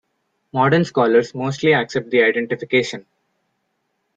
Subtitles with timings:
[0.51, 3.05] Modern scholars mostly accept the identification.